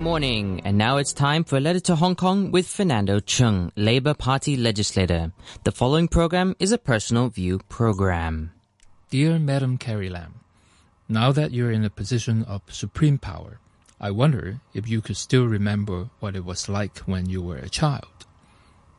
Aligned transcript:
Good 0.00 0.04
morning, 0.04 0.60
and 0.64 0.78
now 0.78 0.98
it's 0.98 1.12
time 1.12 1.42
for 1.42 1.56
a 1.56 1.60
letter 1.60 1.80
to 1.80 1.96
Hong 1.96 2.14
Kong 2.14 2.52
with 2.52 2.68
Fernando 2.68 3.18
Cheung, 3.18 3.72
Labour 3.74 4.14
Party 4.14 4.56
legislator. 4.56 5.32
The 5.64 5.72
following 5.72 6.06
program 6.06 6.54
is 6.60 6.70
a 6.70 6.78
personal 6.78 7.30
view 7.30 7.58
program. 7.68 8.52
Dear 9.10 9.40
Madam 9.40 9.76
Carrie 9.76 10.08
Lam, 10.08 10.38
now 11.08 11.32
that 11.32 11.50
you're 11.50 11.72
in 11.72 11.84
a 11.84 11.90
position 11.90 12.44
of 12.44 12.62
supreme 12.68 13.18
power, 13.18 13.58
I 14.00 14.12
wonder 14.12 14.60
if 14.72 14.88
you 14.88 15.00
could 15.00 15.16
still 15.16 15.46
remember 15.46 16.10
what 16.20 16.36
it 16.36 16.44
was 16.44 16.68
like 16.68 16.98
when 16.98 17.28
you 17.28 17.42
were 17.42 17.56
a 17.56 17.68
child. 17.68 18.24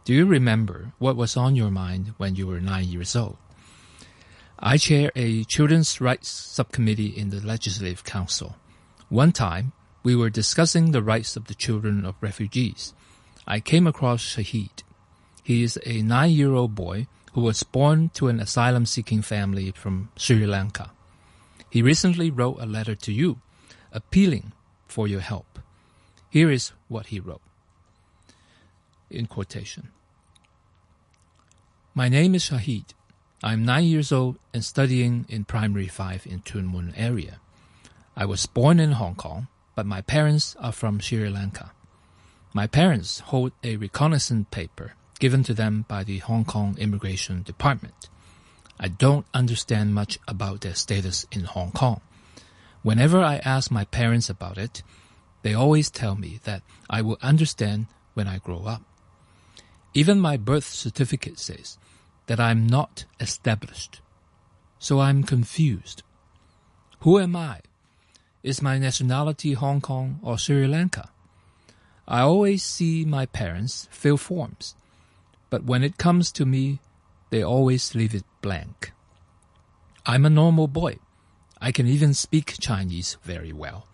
Do 0.03 0.13
you 0.13 0.25
remember 0.25 0.91
what 0.99 1.15
was 1.15 1.37
on 1.37 1.55
your 1.55 1.71
mind 1.71 2.13
when 2.17 2.35
you 2.35 2.45
were 2.45 2.59
nine 2.59 2.89
years 2.89 3.15
old? 3.15 3.37
I 4.59 4.75
chair 4.75 5.13
a 5.15 5.45
children's 5.45 6.01
rights 6.01 6.27
subcommittee 6.27 7.17
in 7.17 7.29
the 7.29 7.39
Legislative 7.39 8.03
Council. 8.03 8.57
One 9.07 9.31
time, 9.31 9.71
we 10.03 10.15
were 10.15 10.29
discussing 10.29 10.91
the 10.91 11.03
rights 11.03 11.35
of 11.35 11.45
the 11.45 11.55
children 11.55 12.05
of 12.05 12.15
refugees. 12.21 12.93
I 13.47 13.59
came 13.59 13.87
across 13.87 14.23
Shahid. 14.23 14.83
He 15.43 15.63
is 15.63 15.79
a 15.85 16.01
nine-year-old 16.01 16.75
boy 16.75 17.07
who 17.33 17.41
was 17.41 17.63
born 17.63 18.09
to 18.15 18.27
an 18.27 18.39
asylum-seeking 18.39 19.21
family 19.21 19.71
from 19.71 20.09
Sri 20.15 20.45
Lanka. 20.45 20.91
He 21.69 21.81
recently 21.81 22.31
wrote 22.31 22.59
a 22.59 22.65
letter 22.65 22.95
to 22.95 23.11
you, 23.11 23.41
appealing 23.91 24.53
for 24.87 25.07
your 25.07 25.19
help. 25.19 25.59
Here 26.29 26.49
is 26.49 26.71
what 26.87 27.07
he 27.07 27.19
wrote. 27.19 27.41
In 29.09 29.25
quotation. 29.25 29.89
My 31.93 32.07
name 32.07 32.35
is 32.35 32.49
Shahid. 32.49 32.93
I'm 33.43 33.65
nine 33.65 33.85
years 33.85 34.11
old 34.11 34.37
and 34.53 34.63
studying 34.63 35.25
in 35.29 35.45
primary 35.45 35.87
five 35.87 36.27
in 36.27 36.41
Tuen 36.41 36.65
Mun 36.65 36.93
area. 36.95 37.39
I 38.15 38.25
was 38.25 38.45
born 38.45 38.79
in 38.79 38.93
Hong 38.93 39.15
Kong 39.15 39.47
but 39.79 39.85
my 39.85 40.01
parents 40.01 40.57
are 40.59 40.73
from 40.73 40.99
Sri 40.99 41.29
Lanka. 41.29 41.71
My 42.51 42.67
parents 42.67 43.21
hold 43.21 43.53
a 43.63 43.77
recognizance 43.77 44.47
paper 44.51 44.91
given 45.19 45.41
to 45.43 45.53
them 45.53 45.85
by 45.87 46.03
the 46.03 46.17
Hong 46.17 46.43
Kong 46.43 46.75
Immigration 46.77 47.43
Department. 47.43 48.09
I 48.77 48.89
don't 48.89 49.25
understand 49.33 49.95
much 49.95 50.19
about 50.27 50.59
their 50.59 50.75
status 50.75 51.25
in 51.31 51.45
Hong 51.45 51.71
Kong. 51.71 52.01
Whenever 52.83 53.21
I 53.21 53.37
ask 53.37 53.71
my 53.71 53.85
parents 53.85 54.29
about 54.29 54.57
it, 54.57 54.83
they 55.43 55.53
always 55.53 55.89
tell 55.89 56.15
me 56.15 56.41
that 56.43 56.61
I 56.89 57.01
will 57.01 57.17
understand 57.21 57.85
when 58.15 58.27
I 58.27 58.39
grow 58.39 58.65
up. 58.65 58.81
Even 59.93 60.19
my 60.19 60.35
birth 60.35 60.65
certificate 60.65 61.39
says 61.39 61.77
that 62.25 62.41
I'm 62.41 62.67
not 62.67 63.05
established. 63.21 64.01
So 64.77 64.99
I'm 64.99 65.23
confused. 65.23 66.03
Who 66.99 67.17
am 67.17 67.33
I 67.37 67.61
is 68.43 68.61
my 68.61 68.77
nationality 68.77 69.53
Hong 69.53 69.81
Kong 69.81 70.19
or 70.21 70.37
Sri 70.37 70.67
Lanka? 70.67 71.09
I 72.07 72.21
always 72.21 72.63
see 72.63 73.05
my 73.05 73.25
parents 73.25 73.87
fill 73.91 74.17
forms, 74.17 74.75
but 75.49 75.63
when 75.63 75.83
it 75.83 75.97
comes 75.97 76.31
to 76.33 76.45
me, 76.45 76.79
they 77.29 77.43
always 77.43 77.93
leave 77.93 78.15
it 78.15 78.23
blank. 78.41 78.91
I'm 80.05 80.25
a 80.25 80.29
normal 80.29 80.67
boy. 80.67 80.97
I 81.61 81.71
can 81.71 81.87
even 81.87 82.13
speak 82.13 82.55
Chinese 82.59 83.17
very 83.23 83.53
well. 83.53 83.85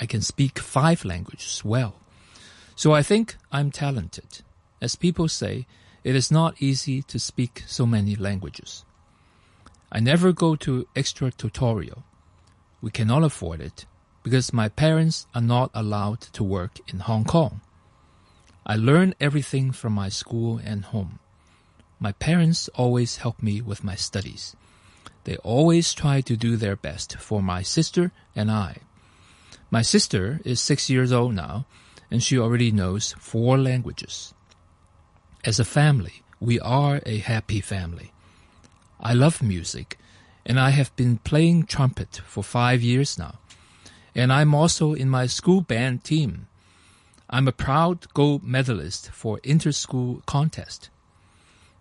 I 0.00 0.06
can 0.06 0.22
speak 0.22 0.58
five 0.58 1.04
languages 1.04 1.62
well. 1.64 1.94
So 2.74 2.92
I 2.92 3.02
think 3.02 3.36
I'm 3.52 3.70
talented. 3.70 4.42
As 4.80 4.96
people 4.96 5.28
say, 5.28 5.66
it 6.04 6.16
is 6.16 6.30
not 6.30 6.62
easy 6.62 7.02
to 7.02 7.18
speak 7.18 7.64
so 7.66 7.84
many 7.84 8.16
languages. 8.16 8.84
I 9.92 10.00
never 10.00 10.32
go 10.32 10.56
to 10.56 10.86
extra 10.96 11.30
tutorial. 11.30 12.04
We 12.80 12.90
cannot 12.90 13.24
afford 13.24 13.60
it 13.60 13.86
because 14.22 14.52
my 14.52 14.68
parents 14.68 15.26
are 15.34 15.42
not 15.42 15.70
allowed 15.74 16.20
to 16.20 16.44
work 16.44 16.78
in 16.92 17.00
Hong 17.00 17.24
Kong. 17.24 17.60
I 18.64 18.76
learn 18.76 19.14
everything 19.20 19.72
from 19.72 19.94
my 19.94 20.08
school 20.08 20.60
and 20.62 20.84
home. 20.84 21.18
My 21.98 22.12
parents 22.12 22.68
always 22.74 23.16
help 23.16 23.42
me 23.42 23.60
with 23.60 23.82
my 23.82 23.96
studies. 23.96 24.54
They 25.24 25.36
always 25.38 25.92
try 25.92 26.20
to 26.20 26.36
do 26.36 26.56
their 26.56 26.76
best 26.76 27.16
for 27.16 27.42
my 27.42 27.62
sister 27.62 28.12
and 28.36 28.50
I. 28.50 28.78
My 29.70 29.82
sister 29.82 30.40
is 30.44 30.60
six 30.60 30.88
years 30.88 31.12
old 31.12 31.34
now, 31.34 31.66
and 32.10 32.22
she 32.22 32.38
already 32.38 32.70
knows 32.70 33.14
four 33.18 33.58
languages. 33.58 34.32
As 35.44 35.58
a 35.58 35.64
family, 35.64 36.22
we 36.40 36.60
are 36.60 37.00
a 37.04 37.18
happy 37.18 37.60
family. 37.60 38.12
I 39.00 39.12
love 39.14 39.42
music 39.42 39.98
and 40.48 40.58
I 40.58 40.70
have 40.70 40.96
been 40.96 41.18
playing 41.18 41.66
trumpet 41.66 42.22
for 42.26 42.42
five 42.42 42.80
years 42.82 43.18
now. 43.18 43.34
And 44.14 44.32
I'm 44.32 44.54
also 44.54 44.94
in 44.94 45.10
my 45.10 45.26
school 45.26 45.60
band 45.60 46.02
team. 46.02 46.48
I'm 47.28 47.46
a 47.46 47.52
proud 47.52 48.12
gold 48.14 48.42
medalist 48.42 49.10
for 49.10 49.38
inter-school 49.44 50.22
contest. 50.24 50.88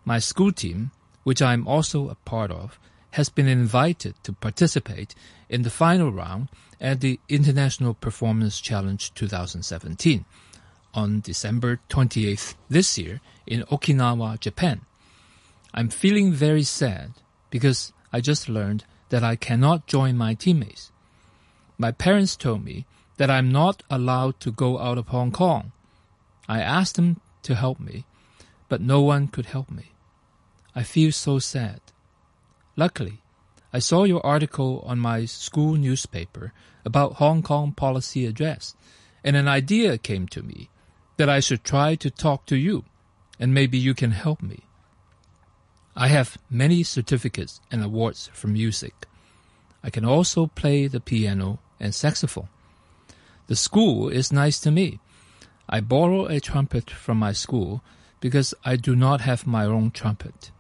My 0.04 0.20
school 0.20 0.52
team, 0.52 0.92
which 1.24 1.42
I'm 1.42 1.66
also 1.66 2.10
a 2.10 2.16
part 2.16 2.52
of, 2.52 2.78
has 3.12 3.30
been 3.30 3.48
invited 3.48 4.16
to 4.24 4.34
participate 4.34 5.16
in 5.50 5.62
the 5.62 5.70
final 5.70 6.12
round 6.12 6.50
at 6.82 7.00
the 7.00 7.22
International 7.30 7.94
Performance 7.94 8.60
Challenge 8.60 9.14
2017 9.14 10.26
on 10.94 11.22
December 11.22 11.80
28th 11.90 12.56
this 12.70 12.98
year 12.98 13.22
in 13.48 13.62
Okinawa, 13.64 14.40
Japan. 14.40 14.82
I'm 15.74 15.90
feeling 15.90 16.34
very 16.34 16.64
sad 16.64 17.14
because 17.50 17.94
I 18.12 18.22
just 18.22 18.50
learned 18.50 18.86
that 19.10 19.24
I 19.24 19.36
cannot 19.36 19.88
join 19.88 20.18
my 20.18 20.34
teammates. 20.34 20.92
My 21.78 21.92
parents 21.92 22.36
told 22.36 22.64
me 22.64 22.86
that 23.18 23.30
I'm 23.30 23.52
not 23.52 23.84
allowed 23.90 24.40
to 24.42 24.52
go 24.52 24.80
out 24.80 24.98
of 24.98 25.08
Hong 25.10 25.32
Kong. 25.32 25.72
I 26.48 26.62
asked 26.62 26.96
them 26.96 27.20
to 27.44 27.56
help 27.56 27.80
me, 27.80 28.06
but 28.70 28.82
no 28.82 29.02
one 29.02 29.28
could 29.28 29.48
help 29.48 29.70
me. 29.70 29.92
I 30.76 30.84
feel 30.84 31.12
so 31.12 31.40
sad. 31.40 31.82
Luckily, 32.76 33.22
I 33.74 33.80
saw 33.80 34.04
your 34.04 34.26
article 34.26 34.84
on 34.86 35.00
my 35.00 35.26
school 35.26 35.76
newspaper 35.76 36.54
about 36.86 37.14
Hong 37.14 37.42
Kong 37.42 37.74
policy 37.74 38.26
address, 38.26 38.76
and 39.24 39.36
an 39.36 39.48
idea 39.48 39.98
came 39.98 40.28
to 40.30 40.44
me 40.44 40.70
that 41.18 41.30
I 41.30 41.40
should 41.40 41.64
try 41.64 41.96
to 41.96 42.10
talk 42.10 42.46
to 42.46 42.56
you, 42.56 42.86
and 43.40 43.54
maybe 43.54 43.78
you 43.78 43.94
can 43.94 44.12
help 44.12 44.42
me. 44.42 44.67
I 46.00 46.10
have 46.10 46.38
many 46.48 46.84
certificates 46.84 47.60
and 47.72 47.84
awards 47.84 48.30
for 48.32 48.46
music. 48.46 49.08
I 49.84 49.90
can 49.90 50.06
also 50.06 50.46
play 50.46 50.86
the 50.86 51.00
piano 51.00 51.58
and 51.80 51.94
saxophone. 51.96 52.50
The 53.48 53.56
school 53.56 54.08
is 54.10 54.32
nice 54.32 54.60
to 54.60 54.70
me. 54.70 55.00
I 55.68 55.80
borrow 55.80 56.28
a 56.28 56.40
trumpet 56.40 56.92
from 56.92 57.18
my 57.18 57.32
school 57.32 57.82
because 58.20 58.54
I 58.64 58.76
do 58.76 58.96
not 58.96 59.22
have 59.22 59.48
my 59.48 59.66
own 59.66 59.90
trumpet. 59.90 60.52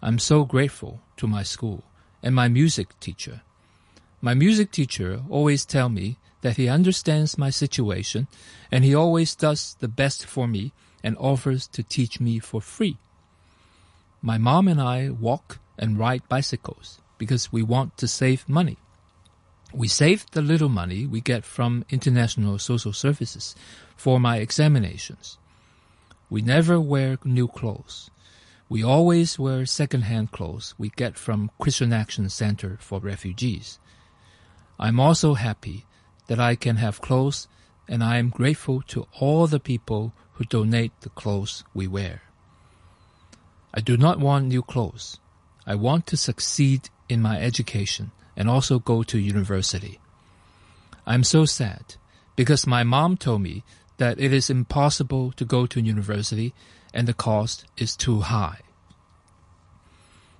I'm 0.00 0.20
so 0.20 0.44
grateful 0.44 1.00
to 1.16 1.26
my 1.26 1.42
school 1.42 1.82
and 2.22 2.32
my 2.32 2.46
music 2.46 2.98
teacher. 3.00 3.40
My 4.20 4.34
music 4.34 4.70
teacher 4.70 5.24
always 5.28 5.64
tell 5.64 5.88
me 5.88 6.18
that 6.42 6.58
he 6.58 6.68
understands 6.68 7.36
my 7.36 7.50
situation 7.50 8.28
and 8.70 8.84
he 8.84 8.94
always 8.94 9.34
does 9.34 9.76
the 9.80 9.88
best 9.88 10.24
for 10.24 10.46
me 10.46 10.72
and 11.02 11.16
offers 11.18 11.66
to 11.66 11.82
teach 11.82 12.20
me 12.20 12.38
for 12.38 12.60
free. 12.60 12.98
My 14.22 14.36
mom 14.36 14.68
and 14.68 14.80
I 14.80 15.08
walk 15.08 15.60
and 15.78 15.98
ride 15.98 16.28
bicycles 16.28 17.00
because 17.16 17.50
we 17.50 17.62
want 17.62 17.96
to 17.96 18.06
save 18.06 18.46
money. 18.48 18.76
We 19.72 19.88
save 19.88 20.26
the 20.32 20.42
little 20.42 20.68
money 20.68 21.06
we 21.06 21.20
get 21.20 21.44
from 21.44 21.84
international 21.90 22.58
social 22.58 22.92
services 22.92 23.54
for 23.96 24.20
my 24.20 24.36
examinations. 24.36 25.38
We 26.28 26.42
never 26.42 26.78
wear 26.78 27.18
new 27.24 27.48
clothes. 27.48 28.10
We 28.68 28.84
always 28.84 29.38
wear 29.38 29.64
second-hand 29.64 30.32
clothes 30.32 30.74
we 30.76 30.90
get 30.90 31.16
from 31.16 31.50
Christian 31.58 31.92
Action 31.92 32.28
Center 32.28 32.76
for 32.80 33.00
Refugees. 33.00 33.78
I'm 34.78 35.00
also 35.00 35.34
happy 35.34 35.86
that 36.26 36.38
I 36.38 36.56
can 36.56 36.76
have 36.76 37.00
clothes 37.00 37.48
and 37.88 38.04
I 38.04 38.18
am 38.18 38.28
grateful 38.28 38.82
to 38.88 39.06
all 39.18 39.46
the 39.46 39.60
people 39.60 40.12
who 40.34 40.44
donate 40.44 40.92
the 41.00 41.08
clothes 41.08 41.64
we 41.74 41.88
wear. 41.88 42.22
I 43.72 43.80
do 43.80 43.96
not 43.96 44.18
want 44.18 44.46
new 44.46 44.62
clothes. 44.62 45.18
I 45.66 45.74
want 45.74 46.06
to 46.08 46.16
succeed 46.16 46.88
in 47.08 47.22
my 47.22 47.40
education 47.40 48.10
and 48.36 48.48
also 48.48 48.78
go 48.78 49.02
to 49.04 49.18
university. 49.18 50.00
I'm 51.06 51.24
so 51.24 51.44
sad 51.44 51.96
because 52.36 52.66
my 52.66 52.82
mom 52.82 53.16
told 53.16 53.42
me 53.42 53.64
that 53.98 54.18
it 54.18 54.32
is 54.32 54.50
impossible 54.50 55.32
to 55.32 55.44
go 55.44 55.66
to 55.66 55.80
university 55.80 56.54
and 56.92 57.06
the 57.06 57.14
cost 57.14 57.64
is 57.76 57.96
too 57.96 58.20
high. 58.20 58.60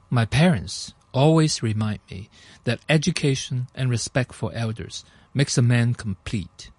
My 0.09 0.25
parents 0.25 0.95
always 1.13 1.63
remind 1.63 2.01
me 2.11 2.29
that 2.65 2.81
education 2.89 3.69
and 3.75 3.91
respect 3.91 4.33
for 4.33 4.53
elders 4.55 5.05
makes 5.35 5.57
a 5.57 5.63
man 5.63 5.95
complete. 5.95 6.71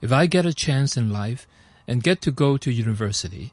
If 0.00 0.12
I 0.12 0.26
get 0.26 0.46
a 0.46 0.54
chance 0.54 0.96
in 0.96 1.12
life 1.12 1.46
and 1.86 2.02
get 2.02 2.20
to 2.22 2.30
go 2.30 2.56
to 2.56 2.72
university, 2.72 3.52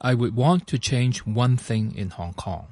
I 0.00 0.14
would 0.14 0.36
want 0.36 0.66
to 0.68 0.78
change 0.78 1.26
one 1.26 1.56
thing 1.56 1.94
in 1.94 2.10
Hong 2.10 2.34
Kong. 2.34 2.66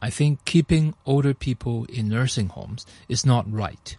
I 0.00 0.10
think 0.10 0.44
keeping 0.44 0.94
older 1.04 1.34
people 1.34 1.84
in 1.86 2.08
nursing 2.08 2.48
homes 2.48 2.86
is 3.08 3.26
not 3.26 3.50
right. 3.52 3.96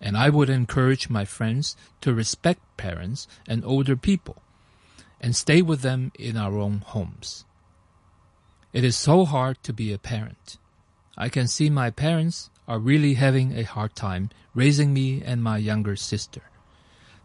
and 0.00 0.16
I 0.16 0.30
would 0.30 0.48
encourage 0.48 1.10
my 1.10 1.24
friends 1.24 1.76
to 2.00 2.14
respect 2.14 2.60
parents 2.76 3.28
and 3.46 3.64
older 3.64 3.96
people 3.96 4.36
and 5.20 5.36
stay 5.36 5.60
with 5.60 5.82
them 5.82 6.12
in 6.18 6.36
our 6.36 6.56
own 6.56 6.78
homes. 6.78 7.44
It 8.72 8.84
is 8.84 8.96
so 8.96 9.24
hard 9.24 9.62
to 9.64 9.72
be 9.72 9.92
a 9.92 9.98
parent. 9.98 10.56
I 11.18 11.28
can 11.28 11.46
see 11.48 11.68
my 11.68 11.90
parents 11.90 12.50
are 12.66 12.78
really 12.78 13.14
having 13.14 13.58
a 13.58 13.64
hard 13.64 13.94
time 13.94 14.30
raising 14.54 14.94
me 14.94 15.22
and 15.22 15.42
my 15.42 15.58
younger 15.58 15.96
sister. 15.96 16.42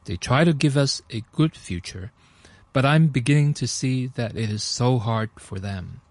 They 0.05 0.17
try 0.17 0.43
to 0.43 0.53
give 0.53 0.75
us 0.75 1.01
a 1.09 1.23
good 1.31 1.55
future, 1.55 2.11
but 2.75 2.83
I'm 2.83 3.07
beginning 3.07 3.53
to 3.53 3.67
see 3.67 4.07
that 4.15 4.35
it 4.35 4.49
is 4.49 4.61
so 4.61 4.99
hard 4.99 5.29
for 5.37 5.59
them. 5.59 6.01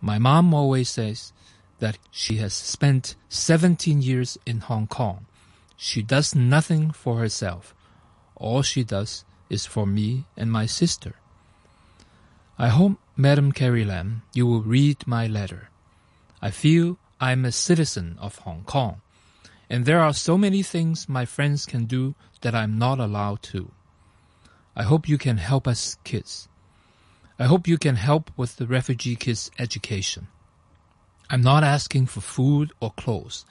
My 0.00 0.16
mom 0.16 0.54
always 0.54 0.88
says 0.88 1.32
that 1.80 1.98
she 2.12 2.36
has 2.36 2.54
spent 2.54 3.16
17 3.30 4.00
years 4.00 4.38
in 4.46 4.60
Hong 4.60 4.86
Kong. 4.86 5.26
She 5.76 6.02
does 6.02 6.36
nothing 6.36 6.92
for 6.92 7.18
herself. 7.18 7.74
All 8.36 8.62
she 8.62 8.84
does 8.84 9.24
is 9.50 9.66
for 9.66 9.86
me 9.88 10.22
and 10.36 10.52
my 10.52 10.66
sister. 10.66 11.16
I 12.56 12.68
hope, 12.68 13.00
Madam 13.16 13.50
Carrie 13.50 13.84
Lam, 13.84 14.22
you 14.34 14.46
will 14.46 14.62
read 14.62 15.04
my 15.04 15.26
letter. 15.26 15.68
I 16.40 16.52
feel 16.52 16.96
I'm 17.20 17.44
a 17.44 17.50
citizen 17.50 18.18
of 18.20 18.38
Hong 18.46 18.62
Kong, 18.62 19.00
and 19.68 19.84
there 19.84 19.98
are 20.00 20.14
so 20.14 20.38
many 20.38 20.62
things 20.62 21.08
my 21.08 21.24
friends 21.24 21.66
can 21.66 21.86
do 21.86 22.14
that 22.42 22.54
I'm 22.54 22.78
not 22.78 23.00
allowed 23.00 23.42
to. 23.54 23.72
I 24.76 24.82
hope 24.82 25.08
you 25.08 25.18
can 25.18 25.38
help 25.38 25.68
us 25.68 25.96
kids. 26.04 26.48
I 27.38 27.44
hope 27.44 27.66
you 27.66 27.78
can 27.78 27.96
help 27.96 28.30
with 28.36 28.56
the 28.56 28.66
refugee 28.66 29.16
kids' 29.16 29.50
education. 29.58 30.28
I'm 31.30 31.42
not 31.42 31.64
asking 31.64 32.06
for 32.06 32.20
food 32.20 32.72
or 32.80 32.92
clothes. 32.92 33.44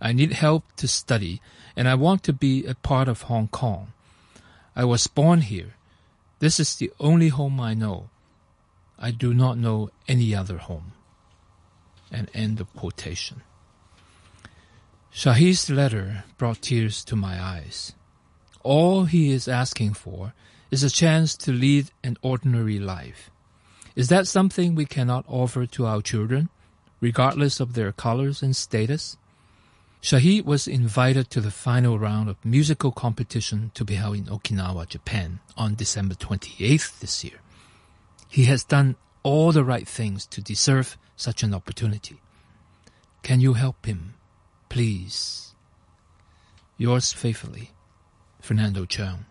I 0.00 0.12
need 0.12 0.32
help 0.32 0.64
to 0.76 0.88
study, 0.88 1.40
and 1.76 1.88
I 1.88 1.94
want 1.94 2.22
to 2.24 2.32
be 2.32 2.64
a 2.64 2.74
part 2.74 3.08
of 3.08 3.22
Hong 3.22 3.48
Kong. 3.48 3.92
I 4.74 4.84
was 4.84 5.06
born 5.06 5.42
here. 5.42 5.74
This 6.38 6.58
is 6.58 6.74
the 6.74 6.92
only 6.98 7.28
home 7.28 7.60
I 7.60 7.74
know. 7.74 8.10
I 8.98 9.10
do 9.10 9.34
not 9.34 9.58
know 9.58 9.90
any 10.08 10.34
other 10.34 10.58
home. 10.58 10.92
And 12.10 12.28
end 12.34 12.60
of 12.60 12.74
quotation. 12.74 13.42
Shahid's 15.12 15.70
letter 15.70 16.24
brought 16.38 16.62
tears 16.62 17.04
to 17.04 17.16
my 17.16 17.40
eyes. 17.40 17.92
All 18.62 19.04
he 19.04 19.30
is 19.30 19.46
asking 19.46 19.94
for 19.94 20.32
is 20.72 20.82
a 20.82 20.90
chance 20.90 21.36
to 21.36 21.52
lead 21.52 21.90
an 22.02 22.16
ordinary 22.22 22.78
life. 22.78 23.30
Is 23.94 24.08
that 24.08 24.26
something 24.26 24.74
we 24.74 24.86
cannot 24.86 25.26
offer 25.28 25.66
to 25.66 25.84
our 25.84 26.00
children, 26.00 26.48
regardless 26.98 27.60
of 27.60 27.74
their 27.74 27.92
colors 27.92 28.42
and 28.42 28.56
status? 28.56 29.18
Shahid 30.00 30.46
was 30.46 30.66
invited 30.66 31.28
to 31.30 31.42
the 31.42 31.50
final 31.50 31.98
round 31.98 32.30
of 32.30 32.42
musical 32.42 32.90
competition 32.90 33.70
to 33.74 33.84
be 33.84 33.96
held 33.96 34.16
in 34.16 34.24
Okinawa, 34.24 34.88
Japan 34.88 35.40
on 35.58 35.74
December 35.74 36.14
28th 36.14 37.00
this 37.00 37.22
year. 37.22 37.40
He 38.30 38.44
has 38.44 38.64
done 38.64 38.96
all 39.22 39.52
the 39.52 39.64
right 39.64 39.86
things 39.86 40.24
to 40.28 40.40
deserve 40.40 40.96
such 41.16 41.42
an 41.42 41.52
opportunity. 41.52 42.16
Can 43.22 43.42
you 43.42 43.52
help 43.52 43.84
him, 43.84 44.14
please? 44.70 45.54
Yours 46.78 47.12
faithfully, 47.12 47.72
Fernando 48.40 48.86
Cheung. 48.86 49.26